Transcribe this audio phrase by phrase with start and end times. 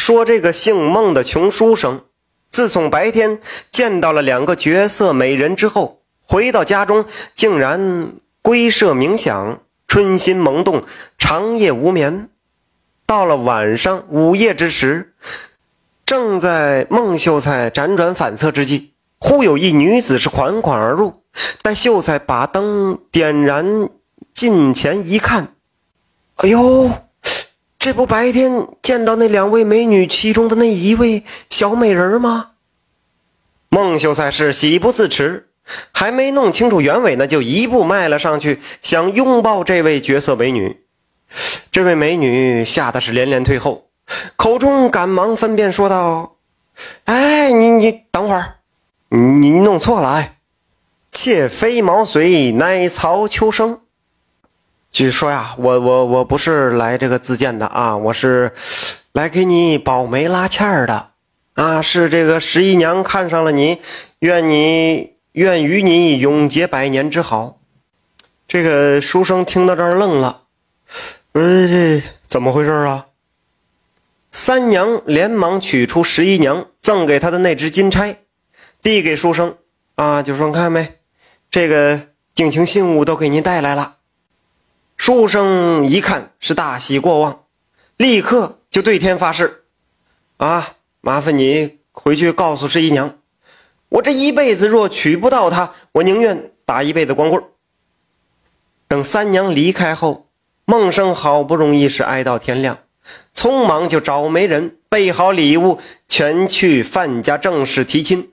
[0.00, 2.00] 说这个姓孟的穷书生，
[2.48, 3.38] 自从白天
[3.70, 7.04] 见到了两个绝色美人之后，回到家中
[7.34, 10.82] 竟然归舍冥想，春心萌动，
[11.18, 12.30] 长夜无眠。
[13.04, 15.12] 到了晚上午夜之时，
[16.06, 21.22] 正在孟秀才辗转反侧之际，忽有一女子是款款而入。
[21.60, 23.90] 待秀才把灯点燃，
[24.32, 25.54] 近前一看，
[26.36, 26.90] 哎呦！
[27.80, 32.50] 这不白天见到那两位美女其中的那一位小美人吗？
[33.70, 35.48] 孟秀才是喜不自持，
[35.90, 40.82] 还没弄清楚原委呢，就一步迈了上去，想拥抱这位绝色美女。
[41.72, 43.86] 这位美女吓得是连连退后，
[44.36, 46.36] 口中赶忙分辨说道
[47.06, 48.56] ：“哎，你你等会儿，
[49.08, 50.36] 你弄错了，哎，
[51.12, 53.80] 妾非毛遂，乃曹秋生。”
[54.92, 58.52] 据说呀，我我我不是来这个自荐的啊，我是
[59.12, 61.10] 来给你保媒拉纤儿的
[61.54, 61.80] 啊。
[61.80, 63.78] 是这个十一娘看上了你，
[64.18, 67.58] 愿你愿与你永结百年之好。
[68.48, 70.42] 这个书生听到这儿愣了，
[71.32, 73.06] 呃，这怎么回事啊？
[74.32, 78.16] 三娘连忙取出十一娘赠给他的那只金钗，
[78.82, 79.54] 递给书生
[79.94, 80.98] 啊，就说看没，
[81.48, 83.98] 这个定情信物都给您带来了。
[85.00, 87.44] 书生一看是大喜过望，
[87.96, 89.64] 立刻就对天发誓
[90.36, 93.18] ：“啊，麻烦你回去告诉十一娘，
[93.88, 97.42] 我这一辈子若娶不到她，我宁愿打一辈子光棍。”
[98.88, 100.28] 等三娘离开后，
[100.66, 102.80] 孟生好不容易是挨到天亮，
[103.34, 108.32] 匆忙就找媒人备好礼物，前去范家正式提亲。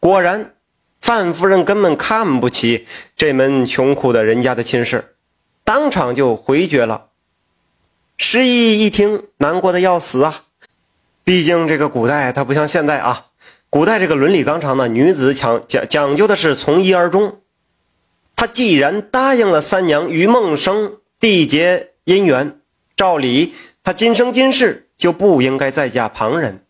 [0.00, 0.54] 果然，
[0.98, 5.12] 范夫人根本看不起这门穷苦的人家的亲事。
[5.66, 7.08] 当场就回绝了。
[8.16, 10.44] 十一一听，难过的要死啊！
[11.24, 13.26] 毕竟这个古代它不像现在啊，
[13.68, 17.40] 古代这个伦理纲常呢，女子讲讲讲究的是从一而终。
[18.36, 22.60] 他既然答应了三娘与梦生缔结姻缘，
[22.94, 23.52] 照理
[23.82, 26.64] 他今生今世就不应该再嫁旁人。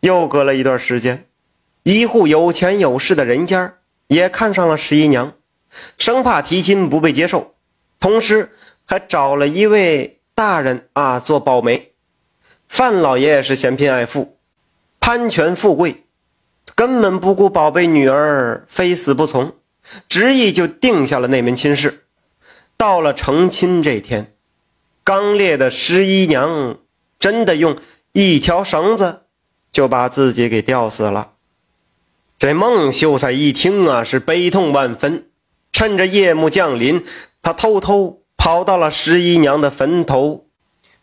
[0.00, 1.26] 又隔了一段时间，
[1.82, 3.74] 一户有钱有势的人家
[4.06, 5.32] 也看上了十一娘，
[5.98, 7.55] 生怕提亲不被接受。
[7.98, 8.52] 同时
[8.84, 11.92] 还找了一位大人啊做保媒，
[12.68, 14.36] 范老爷是嫌贫爱富，
[15.00, 16.04] 攀权富贵，
[16.74, 19.54] 根本不顾宝贝女儿非死不从，
[20.08, 22.04] 执意就定下了那门亲事。
[22.76, 24.34] 到了成亲这天，
[25.02, 26.78] 刚烈的十一娘
[27.18, 27.76] 真的用
[28.12, 29.22] 一条绳子
[29.72, 31.32] 就把自己给吊死了。
[32.38, 35.30] 这孟秀才一听啊，是悲痛万分，
[35.76, 37.04] 趁着夜幕降临。
[37.42, 40.46] 他偷偷跑到了十一娘的坟头，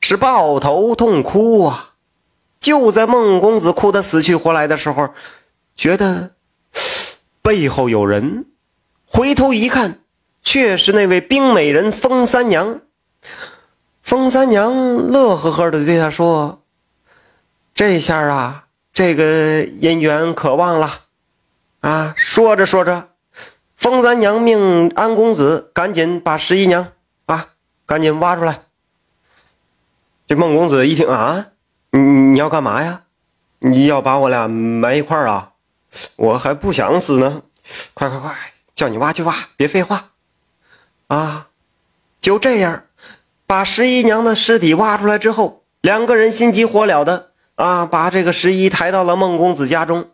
[0.01, 1.91] 是抱头痛哭啊！
[2.59, 5.13] 就在孟公子哭得死去活来的时候，
[5.75, 6.31] 觉得
[7.43, 8.47] 背后有人，
[9.05, 9.99] 回头一看，
[10.41, 12.81] 却是那位冰美人风三娘。
[14.01, 14.73] 风三娘
[15.11, 16.63] 乐呵呵的对他说
[17.75, 21.01] ：“这下啊，这个姻缘可忘了
[21.81, 23.12] 啊！”说着说着。
[23.83, 26.87] 风三娘命安公子赶紧把十一娘
[27.25, 27.49] 啊，
[27.85, 28.61] 赶紧挖出来。
[30.25, 31.47] 这孟公子一听啊，
[31.91, 33.01] 你你要干嘛呀？
[33.59, 35.51] 你要把我俩埋一块儿啊？
[36.15, 37.41] 我还不想死呢！
[37.93, 38.33] 快快快，
[38.73, 40.11] 叫你挖就挖，别废话
[41.07, 41.49] 啊！
[42.21, 42.85] 就这样，
[43.45, 50.09] 把十一娘的尸体挖出来之后，两个人心急火燎的啊，把这个十一抬到了孟公子家中。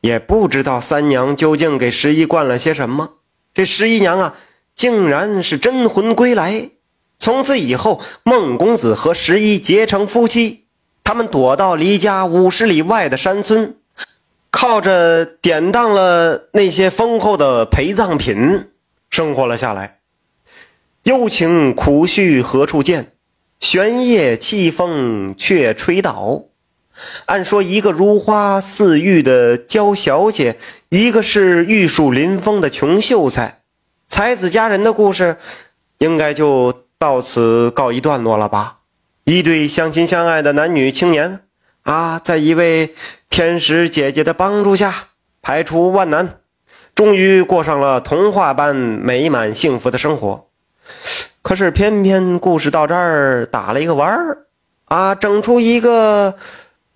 [0.00, 3.14] 也不知道三娘究竟给十一灌了些什么，
[3.54, 4.34] 这十一娘啊，
[4.74, 6.70] 竟然是真魂归来。
[7.18, 10.66] 从此以后，孟公子和十一结成夫妻，
[11.02, 13.76] 他们躲到离家五十里外的山村，
[14.50, 18.68] 靠着典当了那些丰厚的陪葬品
[19.10, 20.00] 生活了下来。
[21.04, 23.12] 幽情苦绪何处见？
[23.60, 26.42] 玄夜凄风却吹倒。
[27.26, 30.56] 按说，一个如花似玉的娇小姐，
[30.88, 33.60] 一个是玉树临风的穷秀才，
[34.08, 35.36] 才子佳人的故事，
[35.98, 38.78] 应该就到此告一段落了吧？
[39.24, 41.40] 一对相亲相爱的男女青年
[41.82, 42.94] 啊，在一位
[43.28, 44.94] 天使姐姐的帮助下，
[45.42, 46.38] 排除万难，
[46.94, 50.46] 终于过上了童话般美满幸福的生活。
[51.42, 54.46] 可是，偏偏故事到这儿打了一个弯儿
[54.86, 56.36] 啊，整出一个。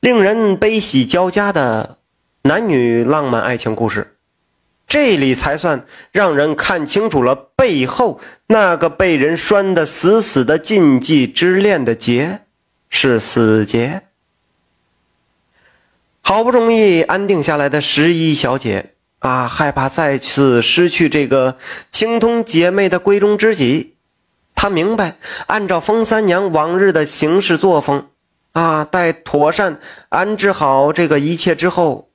[0.00, 1.98] 令人悲喜交加的
[2.42, 4.16] 男女浪漫爱情故事，
[4.88, 12.40] 这里才算让人看清楚了背后那个被人拴得死死的禁忌之恋的结。
[12.92, 14.02] 是死劫。
[16.22, 21.56] 好不容易安定下来的十一小姐啊，害怕再次失去这个
[21.92, 23.94] 情同姐妹的闺中知己。
[24.56, 28.08] 她明白，按照风三娘往日的行事作风
[28.52, 32.10] 啊，待妥善安置好这个一切之后，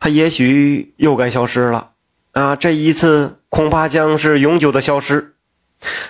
[0.00, 1.90] 他也许又该消失了
[2.32, 2.56] 啊！
[2.56, 5.34] 这一次恐怕将是永久的消失。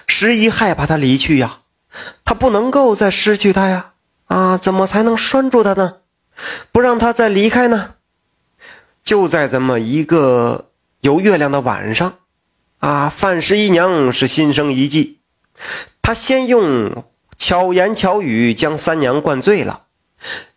[0.06, 1.60] 十一害怕他离去呀，
[2.24, 3.92] 他不能够再失去他呀！
[4.26, 5.98] 啊，怎么才能拴住他呢？
[6.72, 7.94] 不让他再离开呢？
[9.04, 12.18] 就在这么一个有月亮的晚上，
[12.78, 15.20] 啊，范十一娘是心生一计，
[16.02, 17.04] 她先用
[17.38, 19.84] 巧言巧语将三娘灌醉了，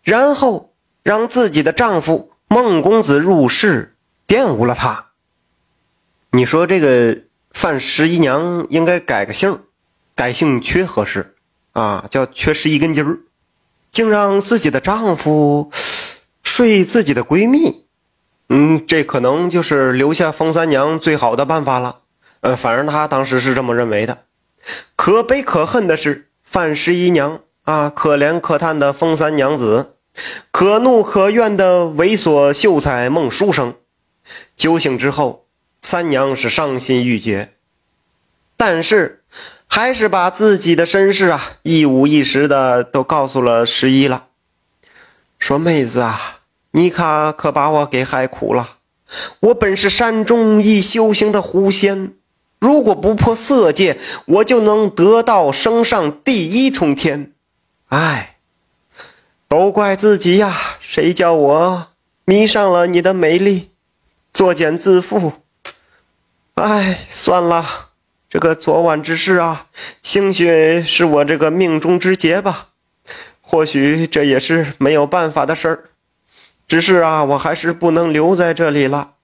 [0.02, 3.96] 然后让自己的丈夫孟公子入室
[4.28, 5.06] 玷污了她。
[6.32, 7.22] 你说这个？
[7.54, 9.60] 范十一娘应该改个姓，
[10.14, 11.36] 改姓缺合适
[11.72, 13.20] 啊，叫缺失一根筋儿，
[13.90, 15.70] 竟让自己的丈夫
[16.42, 17.84] 睡自己的闺蜜，
[18.48, 21.98] 嗯，这可能就是留下风三娘最好的办法了。
[22.40, 24.24] 呃，反正她当时是这么认为的。
[24.96, 29.94] 可悲可恨的是，范十一娘啊，可怜可叹的风三娘子，
[30.50, 33.74] 可怒可怨的猥琐秀才孟书生，
[34.54, 35.46] 酒醒之后。
[35.80, 37.54] 三娘是伤心欲绝，
[38.56, 39.24] 但是
[39.66, 44.26] 还是把自己的身世啊一五一十的都告诉了十一了。
[45.38, 46.40] 说妹子啊，
[46.72, 48.76] 你可可把我给害苦了。
[49.40, 52.12] 我本是山中一修行的狐仙，
[52.62, 57.32] 如果不破色戒，我就能得道升上第一重天。
[57.88, 58.36] 哎，
[59.48, 60.56] 都怪自己呀！
[60.78, 61.88] 谁叫我
[62.24, 63.70] 迷上了你的美丽，
[64.32, 65.32] 作茧自缚。
[66.54, 67.88] 哎，算了，
[68.30, 69.66] 这个昨晚之事啊，
[70.00, 72.68] 兴许是我这个命中之劫吧。
[73.40, 75.84] 或许这也是没有办法的事儿。
[76.68, 79.14] 只是啊，我还是不能留在这里了。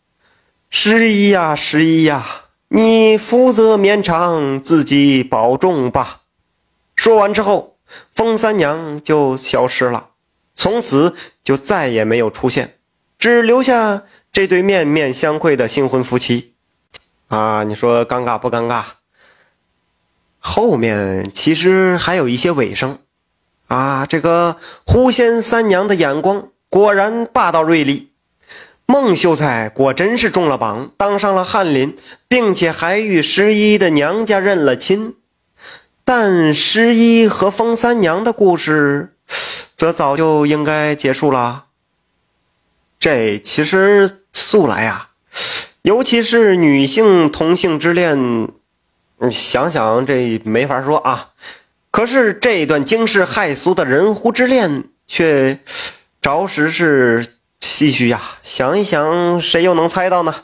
[0.70, 2.26] 十一呀，十一呀，
[2.70, 6.20] 你福泽绵长，自己保重吧。
[6.94, 7.79] 说完之后，
[8.15, 10.11] 风三娘就消失了，
[10.55, 12.76] 从此就再也没有出现，
[13.19, 16.53] 只留下这对面面相窥的新婚夫妻。
[17.29, 18.82] 啊，你说尴尬不尴尬？
[20.38, 22.99] 后面其实还有一些尾声，
[23.69, 28.07] 啊，这个狐仙三娘的眼光果然霸道锐利，
[28.90, 31.94] 孟秀才果真是中了榜，当上了翰林，
[32.26, 35.14] 并且还与十一的娘家认了亲。
[36.06, 39.14] 但十一和风三娘的故事，
[39.76, 41.67] 则早就应该结束了。
[42.99, 45.11] 这其实素来呀。
[45.82, 48.49] 尤其是女性同性之恋，
[49.31, 51.32] 想想这没法说啊。
[51.91, 55.61] 可是这段惊世骇俗的人狐之恋，却
[56.23, 57.26] 着实是
[57.60, 58.20] 唏嘘呀。
[58.43, 60.34] 想一想，谁又能猜到呢？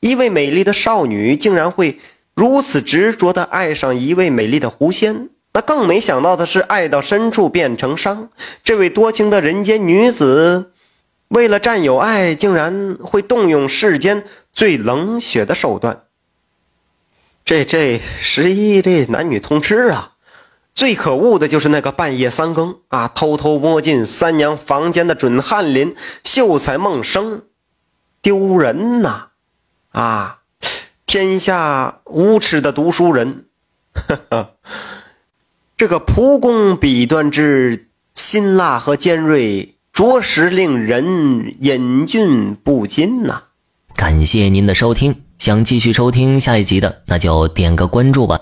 [0.00, 1.98] 一位美丽的少女竟然会
[2.34, 8.30] 如此执着地爱上一位美丽的狐仙，那更没想到的是，爱到深处变成伤。
[8.64, 10.72] 这位多情的人间女子。
[11.28, 16.04] 为了占有爱，竟然会动用世间最冷血的手段。
[17.44, 20.12] 这这十一这男女通吃啊！
[20.76, 27.44] 最可恶的就是那个半夜三更啊，偷偷摸进三娘房间的准翰林秀才孟生，
[28.20, 29.28] 丢人呐！
[29.92, 30.40] 啊，
[31.06, 33.46] 天下无耻的读书人！
[33.94, 34.50] 呵呵，
[35.78, 39.72] 这个蒲公笔端之辛辣和尖锐。
[39.94, 43.44] 着实令人忍俊不禁呐！
[43.94, 48.38] 感谢您的收听，想继续收听下一集的，那就点个关注吧。